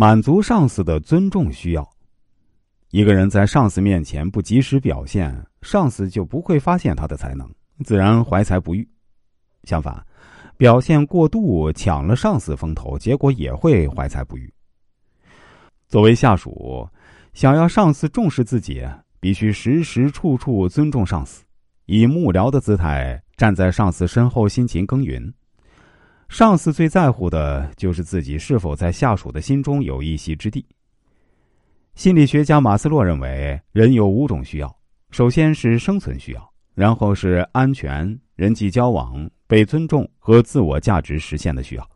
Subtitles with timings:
[0.00, 1.86] 满足上司的尊重需要。
[2.90, 7.46] 一个人在上司面前不及时表现，上司就不会发现他的才能，
[7.84, 8.88] 自然怀才不遇。
[9.64, 10.02] 相反，
[10.56, 14.50] 表现过度，抢了上司风头，结果也会怀才不遇。
[15.86, 16.88] 作为下属，
[17.34, 18.82] 想要上司重视自己，
[19.20, 21.44] 必须时时处处尊重上司，
[21.84, 25.30] 以幕僚的姿态站在上司身后辛勤耕耘。
[26.30, 30.64] 上司最在乎的就是自己是否在下属的心中有一席之地。
[31.96, 34.74] 心理学家马斯洛认为，人有五种需要：
[35.10, 41.90] 首先是生存需要，然后是安全、人际交往、被尊重和自我价值实现的需要。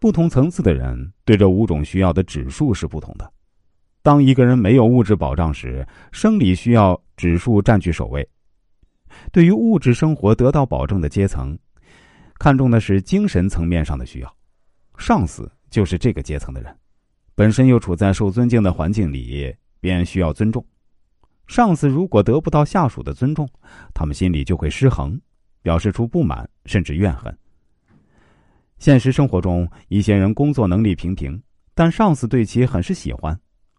[0.00, 3.32] 不同层次的人对这五种需要的指数是不同的。
[4.02, 8.28] 当一个人没有物质保障时，生理需要指数占据首位。
[9.30, 11.56] 对于物质生活得到保证的阶层，
[12.38, 14.36] 看重的是精神层面上的需要。
[14.98, 16.74] 上司就是这个阶层的人。
[17.34, 20.64] 本身又处在受尊敬的环境里，便需要尊重。
[21.46, 23.48] 上司如果得不到下属的尊重，
[23.94, 25.20] 他们心里就会失衡，
[25.62, 27.36] 表示出不满甚至怨恨。
[28.78, 31.40] 现实生活中，一些人工作能力平平，
[31.74, 33.34] 但上司对其很是喜欢；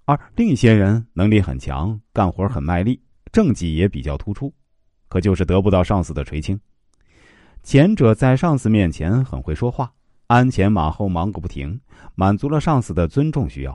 [0.06, 3.02] 而另一些人能力很强，干活很卖力，
[3.32, 4.54] 政绩也比较突出，
[5.10, 6.60] 可就是得不到上司的垂青。
[7.68, 9.92] 前者在上司面前很会说话。
[10.28, 11.78] 鞍前马后忙个不停，
[12.16, 13.74] 满足了上司的尊重需要；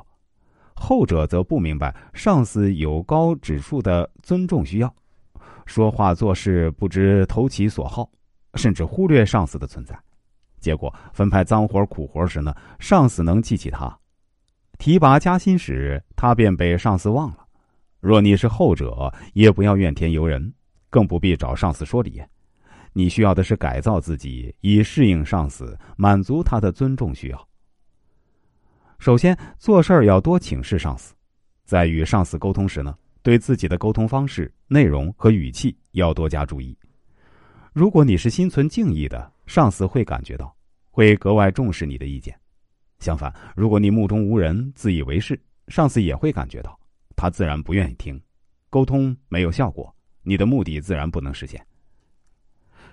[0.74, 4.90] 后者则不明白上司有高指数的尊重需要，
[5.66, 8.08] 说话做事不知投其所好，
[8.54, 9.94] 甚至忽略上司的存在。
[10.58, 13.94] 结果分派脏活苦活时呢，上司能记起他；
[14.78, 17.44] 提拔加薪时，他便被上司忘了。
[18.00, 20.54] 若你是后者，也不要怨天尤人，
[20.88, 22.22] 更不必找上司说理。
[22.92, 27.48] 你需要的是改造自己，以适应上司，满足他的尊重需要。
[28.98, 31.14] 首先，做事儿要多请示上司，
[31.64, 36.76] 在与上司沟通时呢，对自己的沟通方式、内容和语气要多加注意。
[37.72, 40.54] 如果你是心存敬意的，上司会感觉到，
[40.90, 42.32] 会格外重视你的意见；
[42.98, 46.78] 相反，如果你目中无人、自以为是，上司也会感觉到，
[47.16, 48.20] 他自然不愿意听，
[48.68, 49.92] 沟通没有效果，
[50.22, 51.64] 你的目的自然不能实现。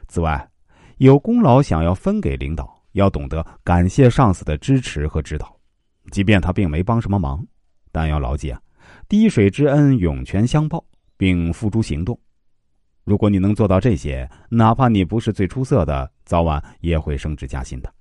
[0.09, 0.50] 此外，
[0.97, 5.56] 有功劳想要分给领导，要懂得感谢上司的支持和指导，
[6.12, 7.46] 即便他并没帮什么忙，
[7.92, 8.59] 但要牢记啊，
[9.08, 10.84] 滴水之恩涌泉相报，
[11.16, 12.19] 并付诸行动。
[13.03, 17.94] 如果你能做到这些，哪怕你不是最出色的，早晚也会升职加薪的。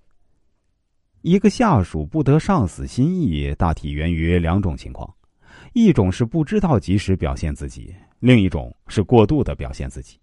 [1.21, 5.15] 一个下属不得上司心意，大体源于两种情况：
[5.75, 10.19] 一种是不知道及时表现自己，另一种是过度的表现自己。